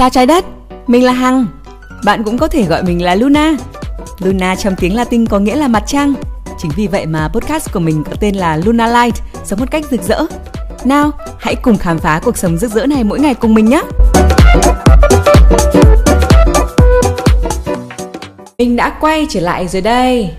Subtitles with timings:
[0.00, 0.44] Chào trái đất,
[0.86, 1.46] mình là Hằng.
[2.04, 3.56] Bạn cũng có thể gọi mình là Luna.
[4.18, 6.14] Luna trong tiếng Latin có nghĩa là mặt trăng.
[6.58, 9.84] Chính vì vậy mà podcast của mình có tên là Luna Light, sống một cách
[9.90, 10.26] rực rỡ.
[10.84, 13.82] Nào, hãy cùng khám phá cuộc sống rực rỡ này mỗi ngày cùng mình nhé.
[18.58, 20.30] Mình đã quay trở lại rồi đây.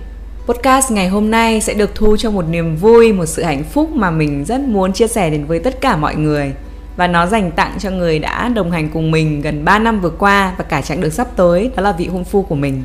[0.45, 3.89] Podcast ngày hôm nay sẽ được thu cho một niềm vui, một sự hạnh phúc
[3.93, 6.53] mà mình rất muốn chia sẻ đến với tất cả mọi người.
[6.95, 10.09] Và nó dành tặng cho người đã đồng hành cùng mình gần 3 năm vừa
[10.09, 12.83] qua và cả chặng đường sắp tới, đó là vị hôn phu của mình.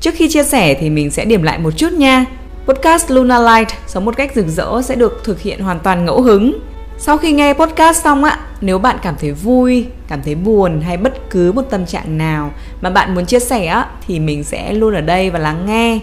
[0.00, 2.24] Trước khi chia sẻ thì mình sẽ điểm lại một chút nha.
[2.66, 6.22] Podcast Luna Light sống một cách rực rỡ sẽ được thực hiện hoàn toàn ngẫu
[6.22, 6.58] hứng.
[6.98, 10.96] Sau khi nghe podcast xong á, nếu bạn cảm thấy vui, cảm thấy buồn hay
[10.96, 14.72] bất cứ một tâm trạng nào mà bạn muốn chia sẻ á, thì mình sẽ
[14.72, 15.98] luôn ở đây và lắng nghe.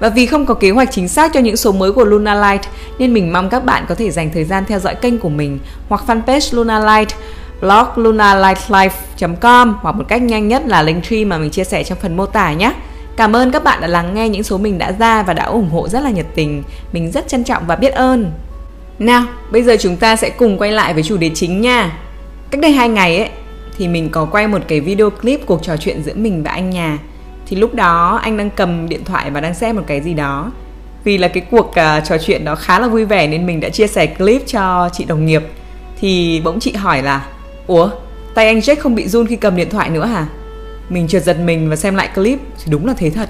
[0.00, 2.62] Và vì không có kế hoạch chính xác cho những số mới của Luna Light
[2.98, 5.58] nên mình mong các bạn có thể dành thời gian theo dõi kênh của mình
[5.88, 7.14] hoặc fanpage Luna Light,
[7.60, 11.98] blog lunalightlife.com hoặc một cách nhanh nhất là link tree mà mình chia sẻ trong
[12.02, 12.72] phần mô tả nhé.
[13.16, 15.70] Cảm ơn các bạn đã lắng nghe những số mình đã ra và đã ủng
[15.70, 16.62] hộ rất là nhiệt tình.
[16.92, 18.32] Mình rất trân trọng và biết ơn.
[18.98, 21.98] Nào, bây giờ chúng ta sẽ cùng quay lại với chủ đề chính nha.
[22.50, 23.28] Cách đây hai ngày ấy
[23.78, 26.70] thì mình có quay một cái video clip cuộc trò chuyện giữa mình và anh
[26.70, 26.98] nhà
[27.50, 30.50] thì lúc đó anh đang cầm điện thoại và đang xem một cái gì đó.
[31.04, 33.68] Vì là cái cuộc uh, trò chuyện đó khá là vui vẻ nên mình đã
[33.68, 35.42] chia sẻ clip cho chị đồng nghiệp.
[36.00, 37.26] Thì bỗng chị hỏi là
[37.66, 37.90] ủa
[38.34, 40.26] tay anh Jack không bị run khi cầm điện thoại nữa hả?
[40.88, 43.28] Mình trượt giật mình và xem lại clip thì đúng là thế thật.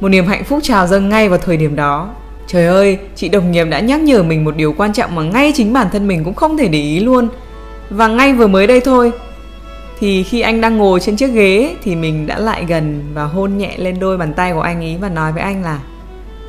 [0.00, 2.10] Một niềm hạnh phúc trào dâng ngay vào thời điểm đó.
[2.46, 5.52] Trời ơi chị đồng nghiệp đã nhắc nhở mình một điều quan trọng mà ngay
[5.54, 7.28] chính bản thân mình cũng không thể để ý luôn.
[7.90, 9.12] Và ngay vừa mới đây thôi
[10.00, 13.58] thì khi anh đang ngồi trên chiếc ghế thì mình đã lại gần và hôn
[13.58, 15.80] nhẹ lên đôi bàn tay của anh ấy và nói với anh là,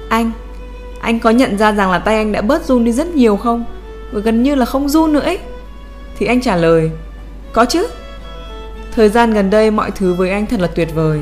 [0.09, 0.31] anh
[1.01, 3.65] anh có nhận ra rằng là tay anh đã bớt run đi rất nhiều không?
[4.11, 5.39] Và gần như là không run nữa ấy.
[6.17, 6.91] Thì anh trả lời,
[7.53, 7.87] có chứ.
[8.95, 11.19] Thời gian gần đây mọi thứ với anh thật là tuyệt vời.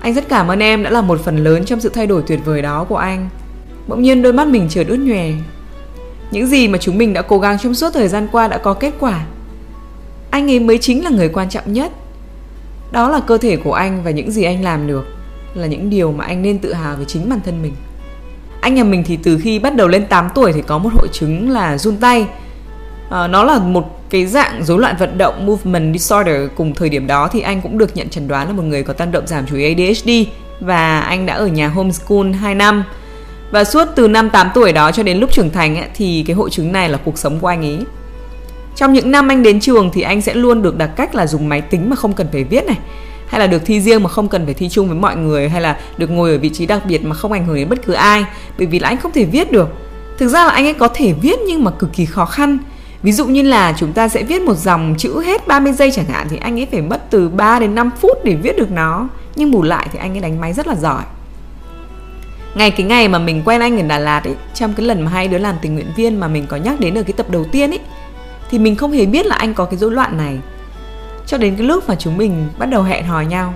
[0.00, 2.40] Anh rất cảm ơn em đã là một phần lớn trong sự thay đổi tuyệt
[2.44, 3.28] vời đó của anh.
[3.88, 5.30] Bỗng nhiên đôi mắt mình trượt ướt nhòe.
[6.30, 8.74] Những gì mà chúng mình đã cố gắng trong suốt thời gian qua đã có
[8.74, 9.26] kết quả
[10.30, 11.92] anh ấy mới chính là người quan trọng nhất.
[12.92, 15.06] Đó là cơ thể của anh và những gì anh làm được
[15.54, 17.72] là những điều mà anh nên tự hào về chính bản thân mình.
[18.60, 21.08] Anh nhà mình thì từ khi bắt đầu lên 8 tuổi thì có một hội
[21.12, 22.26] chứng là run tay.
[23.10, 26.50] À, nó là một cái dạng rối loạn vận động movement disorder.
[26.56, 28.92] Cùng thời điểm đó thì anh cũng được nhận chẩn đoán là một người có
[28.92, 30.10] tăng động giảm chú ý ADHD
[30.60, 32.84] và anh đã ở nhà homeschool 2 năm.
[33.50, 36.36] Và suốt từ năm 8 tuổi đó cho đến lúc trưởng thành ấy, thì cái
[36.36, 37.78] hội chứng này là cuộc sống của anh ấy
[38.78, 41.48] trong những năm anh đến trường thì anh sẽ luôn được đặt cách là dùng
[41.48, 42.78] máy tính mà không cần phải viết này,
[43.28, 45.60] hay là được thi riêng mà không cần phải thi chung với mọi người, hay
[45.60, 47.92] là được ngồi ở vị trí đặc biệt mà không ảnh hưởng đến bất cứ
[47.92, 48.24] ai,
[48.58, 49.68] bởi vì là anh không thể viết được.
[50.18, 52.58] Thực ra là anh ấy có thể viết nhưng mà cực kỳ khó khăn.
[53.02, 56.06] Ví dụ như là chúng ta sẽ viết một dòng chữ hết 30 giây chẳng
[56.06, 59.08] hạn thì anh ấy phải mất từ 3 đến 5 phút để viết được nó,
[59.36, 61.02] nhưng bù lại thì anh ấy đánh máy rất là giỏi.
[62.54, 65.10] Ngày cái ngày mà mình quen anh ở Đà Lạt ấy, trong cái lần mà
[65.10, 67.44] hai đứa làm tình nguyện viên mà mình có nhắc đến ở cái tập đầu
[67.44, 67.80] tiên ấy
[68.50, 70.38] thì mình không hề biết là anh có cái rối loạn này.
[71.26, 73.54] Cho đến cái lúc mà chúng mình bắt đầu hẹn hò nhau.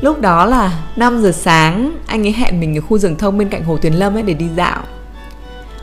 [0.00, 3.48] Lúc đó là 5 giờ sáng, anh ấy hẹn mình ở khu rừng thông bên
[3.48, 4.82] cạnh hồ Tuyền Lâm ấy để đi dạo.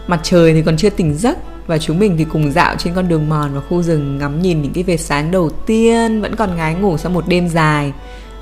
[0.08, 3.08] Mặt trời thì còn chưa tỉnh giấc và chúng mình thì cùng dạo trên con
[3.08, 6.56] đường mòn và khu rừng ngắm nhìn những cái vệt sáng đầu tiên vẫn còn
[6.56, 7.94] ngái ngủ sau một đêm dài,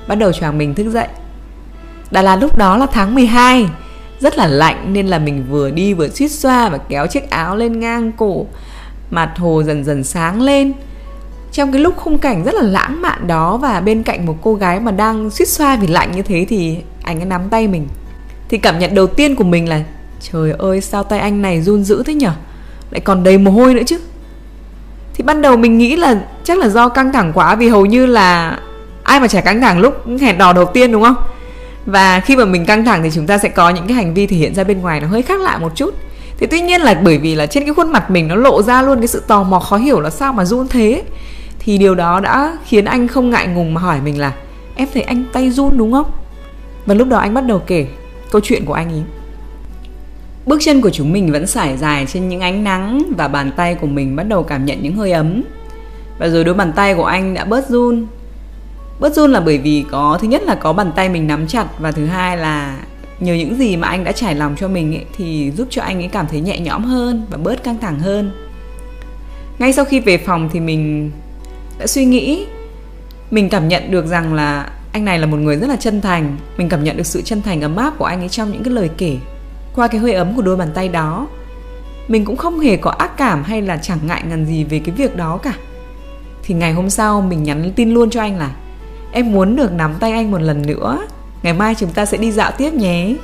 [0.08, 1.08] bắt đầu choàng mình thức dậy.
[2.10, 3.68] Đà Lạt lúc đó là tháng 12
[4.20, 7.56] rất là lạnh nên là mình vừa đi vừa suýt xoa và kéo chiếc áo
[7.56, 8.46] lên ngang cổ
[9.14, 10.72] mặt hồ dần dần sáng lên.
[11.52, 14.54] Trong cái lúc khung cảnh rất là lãng mạn đó và bên cạnh một cô
[14.54, 17.88] gái mà đang suýt xoa vì lạnh như thế thì anh ấy nắm tay mình.
[18.48, 19.80] Thì cảm nhận đầu tiên của mình là,
[20.20, 22.32] trời ơi, sao tay anh này run dữ thế nhở?
[22.90, 23.98] Lại còn đầy mồ hôi nữa chứ.
[25.14, 28.06] Thì ban đầu mình nghĩ là chắc là do căng thẳng quá vì hầu như
[28.06, 28.58] là
[29.02, 31.16] ai mà chả căng thẳng lúc hẹn đò đầu tiên, đúng không?
[31.86, 34.26] Và khi mà mình căng thẳng thì chúng ta sẽ có những cái hành vi
[34.26, 35.94] thể hiện ra bên ngoài nó hơi khác lạ một chút
[36.38, 38.82] thì tuy nhiên là bởi vì là trên cái khuôn mặt mình nó lộ ra
[38.82, 41.02] luôn cái sự tò mò, khó hiểu là sao mà run thế.
[41.58, 44.32] Thì điều đó đã khiến anh không ngại ngùng mà hỏi mình là,
[44.76, 46.10] em thấy anh tay run đúng không?
[46.86, 47.86] Và lúc đó anh bắt đầu kể
[48.30, 49.00] câu chuyện của anh ý.
[50.46, 53.74] Bước chân của chúng mình vẫn sải dài trên những ánh nắng và bàn tay
[53.74, 55.42] của mình bắt đầu cảm nhận những hơi ấm.
[56.18, 58.06] Và rồi đôi bàn tay của anh đã bớt run.
[59.00, 61.66] Bớt run là bởi vì có, thứ nhất là có bàn tay mình nắm chặt
[61.78, 62.78] và thứ hai là
[63.20, 65.98] nhờ những gì mà anh đã trải lòng cho mình ấy, thì giúp cho anh
[65.98, 68.30] ấy cảm thấy nhẹ nhõm hơn và bớt căng thẳng hơn.
[69.58, 71.10] Ngay sau khi về phòng thì mình
[71.78, 72.46] đã suy nghĩ
[73.30, 76.36] mình cảm nhận được rằng là anh này là một người rất là chân thành.
[76.56, 78.74] Mình cảm nhận được sự chân thành ấm áp của anh ấy trong những cái
[78.74, 79.16] lời kể
[79.74, 81.28] qua cái hơi ấm của đôi bàn tay đó.
[82.08, 84.94] Mình cũng không hề có ác cảm hay là chẳng ngại ngần gì về cái
[84.94, 85.54] việc đó cả.
[86.42, 88.50] Thì ngày hôm sau mình nhắn tin luôn cho anh là
[89.12, 91.06] em muốn được nắm tay anh một lần nữa
[91.44, 93.14] ngày mai chúng ta sẽ đi dạo tiếp nhé.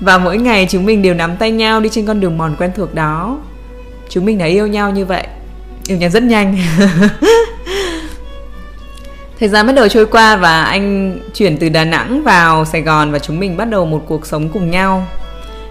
[0.00, 2.70] Và mỗi ngày chúng mình đều nắm tay nhau đi trên con đường mòn quen
[2.76, 3.38] thuộc đó.
[4.08, 5.26] Chúng mình đã yêu nhau như vậy.
[5.86, 6.56] Yêu nhau rất nhanh.
[9.40, 13.12] Thời gian bắt đầu trôi qua và anh chuyển từ đà nẵng vào sài gòn
[13.12, 15.06] và chúng mình bắt đầu một cuộc sống cùng nhau.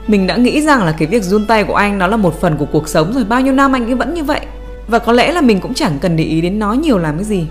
[0.07, 2.57] Mình đã nghĩ rằng là cái việc run tay của anh nó là một phần
[2.57, 3.23] của cuộc sống rồi.
[3.23, 4.41] Bao nhiêu năm anh ấy vẫn như vậy.
[4.87, 7.25] Và có lẽ là mình cũng chẳng cần để ý đến nó nhiều làm cái
[7.25, 7.47] gì.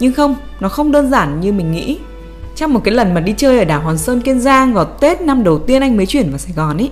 [0.00, 1.98] Nhưng không, nó không đơn giản như mình nghĩ
[2.58, 5.20] trong một cái lần mà đi chơi ở đảo Hòn Sơn Kiên Giang vào Tết
[5.20, 6.90] năm đầu tiên anh mới chuyển vào Sài Gòn ấy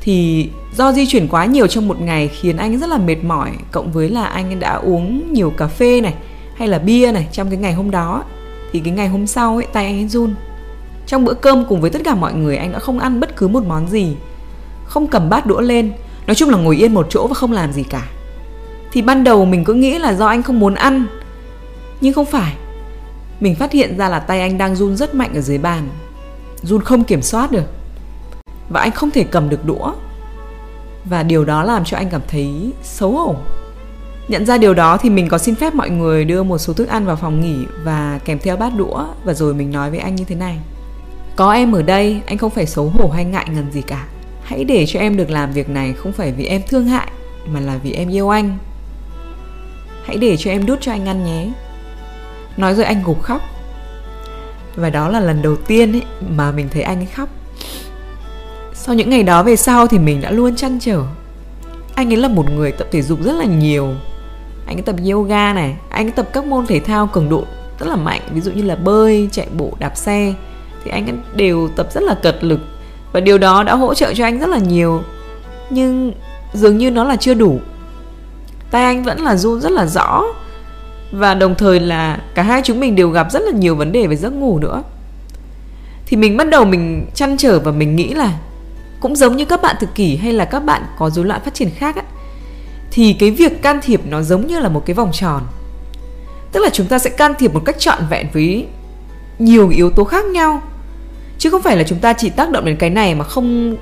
[0.00, 3.50] thì do di chuyển quá nhiều trong một ngày khiến anh rất là mệt mỏi,
[3.72, 6.14] cộng với là anh đã uống nhiều cà phê này,
[6.56, 8.24] hay là bia này trong cái ngày hôm đó
[8.72, 10.34] thì cái ngày hôm sau ấy tay anh ấy run.
[11.06, 13.48] Trong bữa cơm cùng với tất cả mọi người, anh đã không ăn bất cứ
[13.48, 14.16] một món gì,
[14.84, 15.92] không cầm bát đũa lên,
[16.26, 18.06] nói chung là ngồi yên một chỗ và không làm gì cả.
[18.92, 21.06] Thì ban đầu mình cứ nghĩ là do anh không muốn ăn,
[22.00, 22.54] nhưng không phải
[23.40, 25.88] mình phát hiện ra là tay anh đang run rất mạnh ở dưới bàn.
[26.62, 27.64] Run không kiểm soát được.
[28.68, 29.92] Và anh không thể cầm được đũa.
[31.04, 33.34] Và điều đó làm cho anh cảm thấy xấu hổ.
[34.28, 36.88] Nhận ra điều đó thì mình có xin phép mọi người đưa một số thức
[36.88, 39.04] ăn vào phòng nghỉ và kèm theo bát đũa.
[39.24, 40.58] Và rồi mình nói với anh như thế này.
[41.36, 44.06] Có em ở đây, anh không phải xấu hổ hay ngại ngần gì cả.
[44.42, 47.08] Hãy để cho em được làm việc này không phải vì em thương hại,
[47.52, 48.58] mà là vì em yêu anh.
[50.04, 51.48] Hãy để cho em đút cho anh ăn nhé
[52.58, 53.42] nói rồi anh gục khóc.
[54.76, 56.02] Và đó là lần đầu tiên ấy
[56.36, 57.28] mà mình thấy anh ấy khóc.
[58.74, 61.02] Sau những ngày đó về sau thì mình đã luôn chăn trở.
[61.94, 63.94] Anh ấy là một người tập thể dục rất là nhiều.
[64.66, 67.44] Anh ấy tập yoga này, anh ấy tập các môn thể thao cường độ
[67.80, 70.34] rất là mạnh, ví dụ như là bơi, chạy bộ, đạp xe,
[70.84, 72.60] thì anh ấy đều tập rất là cật lực.
[73.12, 75.02] Và điều đó đã hỗ trợ cho anh rất là nhiều.
[75.70, 76.12] Nhưng
[76.52, 77.60] dường như nó là chưa đủ.
[78.70, 80.24] Tay anh vẫn là run rất là rõ
[81.12, 84.06] và đồng thời là cả hai chúng mình đều gặp rất là nhiều vấn đề
[84.06, 84.82] về giấc ngủ nữa.
[86.06, 88.38] Thì mình bắt đầu mình chăn trở và mình nghĩ là
[89.00, 91.54] cũng giống như các bạn thực kỷ hay là các bạn có rối loạn phát
[91.54, 92.02] triển khác á,
[92.90, 95.42] thì cái việc can thiệp nó giống như là một cái vòng tròn.
[96.52, 98.66] Tức là chúng ta sẽ can thiệp một cách trọn vẹn với
[99.38, 100.62] nhiều yếu tố khác nhau.
[101.38, 103.76] Chứ không phải là chúng ta chỉ tác động đến cái này mà không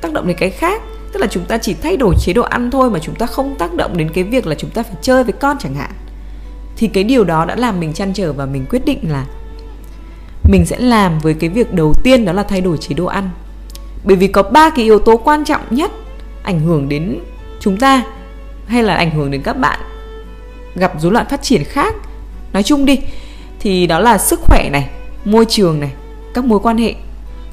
[0.00, 0.82] tác động đến cái khác.
[1.12, 3.54] Tức là chúng ta chỉ thay đổi chế độ ăn thôi mà chúng ta không
[3.58, 5.90] tác động đến cái việc là chúng ta phải chơi với con chẳng hạn
[6.78, 9.26] thì cái điều đó đã làm mình chăn trở và mình quyết định là
[10.50, 13.30] mình sẽ làm với cái việc đầu tiên đó là thay đổi chế độ ăn.
[14.04, 15.90] Bởi vì có ba cái yếu tố quan trọng nhất
[16.42, 17.18] ảnh hưởng đến
[17.60, 18.02] chúng ta
[18.66, 19.80] hay là ảnh hưởng đến các bạn
[20.74, 21.94] gặp rối loạn phát triển khác.
[22.52, 22.98] Nói chung đi,
[23.60, 24.90] thì đó là sức khỏe này,
[25.24, 25.90] môi trường này,
[26.34, 26.94] các mối quan hệ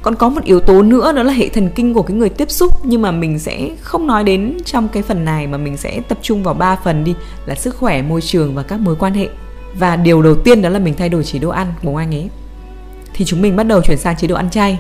[0.06, 2.52] còn có một yếu tố nữa, đó là hệ thần kinh của cái người tiếp
[2.52, 2.72] xúc.
[2.84, 6.18] Nhưng mà mình sẽ không nói đến trong cái phần này, mà mình sẽ tập
[6.22, 7.16] trung vào ba phần đi,
[7.46, 9.28] là sức khỏe, môi trường và các mối quan hệ.
[9.80, 12.30] Và điều đầu tiên đó là mình thay đổi chế độ ăn của anh ấy.
[13.13, 14.80] Thì chúng mình bắt đầu chuyển sang chế độ ăn chay.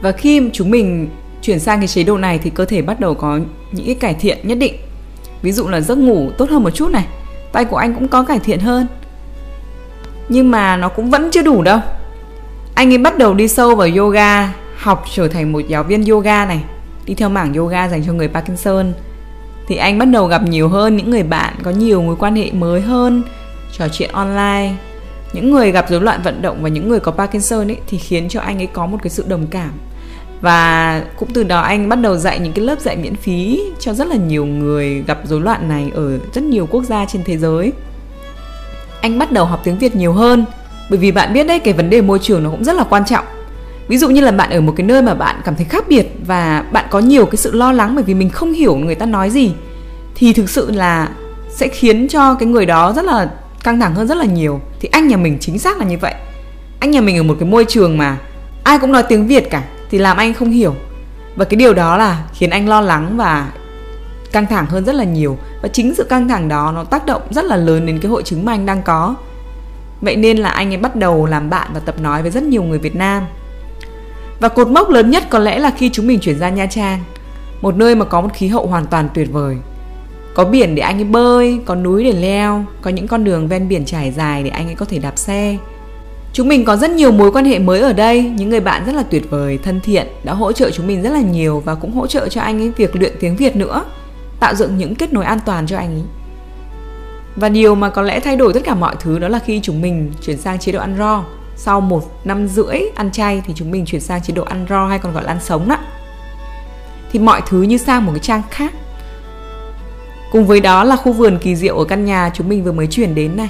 [0.00, 1.08] Và khi chúng mình
[1.42, 3.38] chuyển sang cái chế độ này thì cơ thể bắt đầu có
[3.72, 4.74] những cái cải thiện nhất định.
[5.42, 7.06] Ví dụ là giấc ngủ tốt hơn một chút này,
[7.52, 8.86] tay của anh cũng có cải thiện hơn.
[10.28, 11.78] Nhưng mà nó cũng vẫn chưa đủ đâu
[12.74, 16.46] anh ấy bắt đầu đi sâu vào yoga, học trở thành một giáo viên yoga
[16.46, 16.64] này.
[17.06, 18.92] Đi theo mảng yoga dành cho người Parkinson.
[19.66, 22.50] Thì anh bắt đầu gặp nhiều hơn những người bạn có nhiều mối quan hệ
[22.52, 23.22] mới hơn,
[23.78, 24.74] trò chuyện online.
[25.32, 28.28] Những người gặp rối loạn vận động và những người có Parkinson ấy thì khiến
[28.28, 29.70] cho anh ấy có một cái sự đồng cảm.
[30.40, 33.92] Và cũng từ đó anh bắt đầu dạy những cái lớp dạy miễn phí cho
[33.94, 37.38] rất là nhiều người gặp rối loạn này ở rất nhiều quốc gia trên thế
[37.38, 37.72] giới.
[39.00, 40.44] Anh bắt đầu học tiếng Việt nhiều hơn
[40.90, 43.04] bởi vì bạn biết đấy, cái vấn đề môi trường nó cũng rất là quan
[43.04, 43.24] trọng.
[43.88, 46.06] Ví dụ như là bạn ở một cái nơi mà bạn cảm thấy khác biệt
[46.26, 49.06] và bạn có nhiều cái sự lo lắng bởi vì mình không hiểu người ta
[49.06, 49.52] nói gì,
[50.14, 51.08] thì thực sự là
[51.50, 53.30] sẽ khiến cho cái người đó rất là
[53.64, 54.60] căng thẳng hơn rất là nhiều.
[54.80, 56.14] Thì anh nhà mình chính xác là như vậy.
[56.80, 58.16] Anh nhà mình ở một cái môi trường mà
[58.64, 60.74] ai cũng nói tiếng việt cả, thì làm anh không hiểu.
[61.36, 63.52] Và cái điều đó là khiến anh lo lắng và
[64.32, 65.38] căng thẳng hơn rất là nhiều.
[65.62, 68.22] Và chính sự căng thẳng đó nó tác động rất là lớn đến cái hội
[68.22, 69.14] chứng mà anh đang có
[70.04, 72.62] vậy nên là anh ấy bắt đầu làm bạn và tập nói với rất nhiều
[72.62, 73.22] người việt nam.
[74.40, 77.00] Và cột mốc lớn nhất có lẽ là khi chúng mình chuyển ra nha trang,
[77.60, 79.56] một nơi mà có một khí hậu hoàn toàn tuyệt vời.
[80.34, 83.68] Có biển để anh ấy bơi, có núi để leo, có những con đường ven
[83.68, 85.56] biển trải dài để anh ấy có thể đạp xe.
[86.32, 88.94] Chúng mình có rất nhiều mối quan hệ mới ở đây, những người bạn rất
[88.94, 91.92] là tuyệt vời, thân thiện, đã hỗ trợ chúng mình rất là nhiều và cũng
[91.92, 93.84] hỗ trợ cho anh ấy việc luyện tiếng việt nữa,
[94.40, 96.23] tạo dựng những kết nối an toàn cho anh ấy
[97.36, 99.82] và điều mà có lẽ thay đổi tất cả mọi thứ đó là khi chúng
[99.82, 101.22] mình chuyển sang chế độ ăn raw
[101.56, 104.88] sau một năm rưỡi ăn chay thì chúng mình chuyển sang chế độ ăn raw
[104.88, 105.78] hay còn gọi là ăn sống đó
[107.12, 108.72] thì mọi thứ như sang một cái trang khác
[110.34, 112.86] Cùng với đó là khu vườn kỳ diệu ở căn nhà chúng mình vừa mới
[112.86, 113.48] chuyển đến này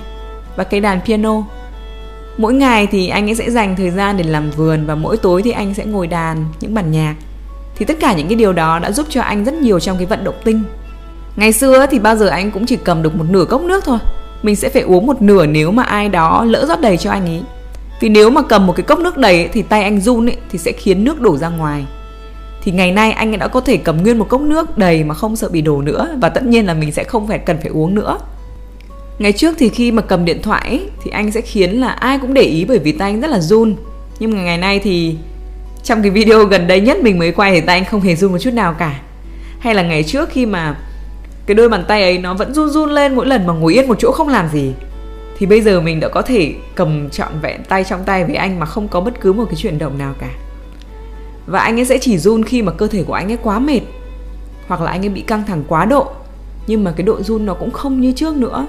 [0.57, 1.43] và cây đàn piano.
[2.37, 5.43] Mỗi ngày thì anh ấy sẽ dành thời gian để làm vườn và mỗi tối
[5.43, 7.15] thì anh sẽ ngồi đàn những bản nhạc.
[7.77, 10.07] Thì tất cả những cái điều đó đã giúp cho anh rất nhiều trong cái
[10.07, 10.63] vận động tinh.
[11.37, 13.99] Ngày xưa thì bao giờ anh cũng chỉ cầm được một nửa cốc nước thôi.
[14.43, 17.27] Mình sẽ phải uống một nửa nếu mà ai đó lỡ rót đầy cho anh
[17.27, 17.43] ấy.
[18.01, 20.37] Vì nếu mà cầm một cái cốc nước đầy ấy, thì tay anh run ấy,
[20.51, 21.85] thì sẽ khiến nước đổ ra ngoài
[22.65, 25.37] thì ngày nay anh đã có thể cầm nguyên một cốc nước đầy mà không
[25.37, 27.95] sợ bị đổ nữa và tất nhiên là mình sẽ không phải cần phải uống
[27.95, 28.19] nữa
[29.19, 32.19] ngày trước thì khi mà cầm điện thoại ấy, thì anh sẽ khiến là ai
[32.19, 33.77] cũng để ý bởi vì tay anh rất là run
[34.19, 35.17] nhưng mà ngày nay thì
[35.83, 38.33] trong cái video gần đây nhất mình mới quay thì tay anh không hề run
[38.33, 39.01] một chút nào cả
[39.59, 40.77] hay là ngày trước khi mà
[41.47, 43.89] cái đôi bàn tay ấy nó vẫn run run lên mỗi lần mà ngồi yên
[43.89, 44.73] một chỗ không làm gì.
[45.39, 48.61] Thì bây giờ mình đã có thể cầm trọn vẹn tay trong tay với anh
[48.61, 50.31] mà không có bất cứ một cái chuyển động nào cả.
[51.47, 53.81] Và anh ấy sẽ chỉ run khi mà cơ thể của anh ấy quá mệt,
[54.67, 56.07] hoặc là anh ấy bị căng thẳng quá độ.
[56.67, 58.67] Nhưng mà cái độ run nó cũng không như trước nữa.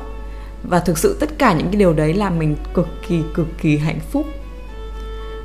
[0.64, 3.78] Và thực sự tất cả những cái điều đấy làm mình cực kỳ cực kỳ
[3.78, 4.26] hạnh phúc.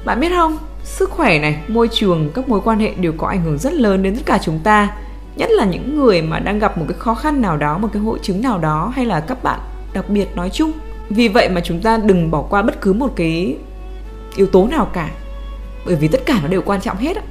[0.04, 0.58] Bạn biết không?
[0.84, 4.02] Sức khỏe này, môi trường, các mối quan hệ đều có ảnh hưởng rất lớn
[4.02, 4.96] đến tất cả chúng ta
[5.36, 8.02] nhất là những người mà đang gặp một cái khó khăn nào đó một cái
[8.02, 9.60] hội chứng nào đó hay là các bạn
[9.92, 10.72] đặc biệt nói chung.
[11.10, 13.56] Vì vậy mà chúng ta đừng bỏ qua bất cứ một cái
[14.36, 15.10] yếu tố nào cả
[15.86, 17.22] bởi vì tất cả nó đều quan trọng hết á.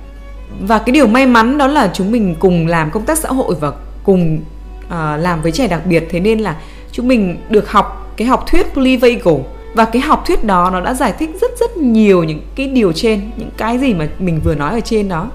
[0.62, 3.56] Và cái điều may mắn đó là chúng mình cùng làm công tác xã hội
[3.60, 3.72] và
[4.04, 4.40] cùng
[4.86, 6.08] uh, làm với trẻ đặc biệt.
[6.10, 6.56] Thế nên là
[6.92, 9.36] chúng mình được học cái học thuyết polyvagal
[9.74, 12.94] và cái học thuyết đó nó đã giải thích rất rất nhiều những cái điều
[12.94, 15.30] trên những cái gì mà mình vừa nói ở trên đó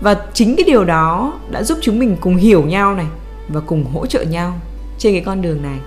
[0.00, 3.06] và chính cái điều đó đã giúp chúng mình cùng hiểu nhau này
[3.48, 4.52] và cùng hỗ trợ nhau
[4.98, 5.78] trên cái con đường này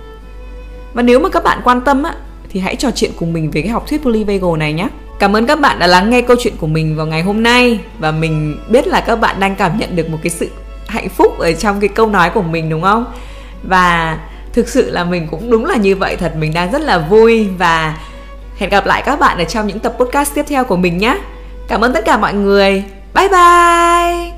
[0.94, 2.14] và nếu mà các bạn quan tâm á,
[2.48, 4.88] thì hãy trò chuyện cùng mình về cái học thuyết polyvagal này nhé
[5.22, 7.80] Cảm ơn các bạn đã lắng nghe câu chuyện của mình vào ngày hôm nay
[7.98, 10.48] và mình biết là các bạn đang cảm nhận được một cái sự
[10.86, 13.04] hạnh phúc ở trong cái câu nói của mình, đúng không?
[13.62, 14.18] Và
[14.52, 17.48] thực sự là mình cũng đúng là như vậy, thật mình đang rất là vui
[17.58, 17.98] và
[18.58, 21.18] hẹn gặp lại các bạn ở trong những tập podcast tiếp theo của mình nhé.
[21.68, 22.84] Cảm ơn tất cả mọi người.
[23.22, 24.31] Bye bye.